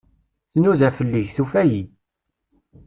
[0.51, 1.83] Tnuda fell-i, tufa-iyi.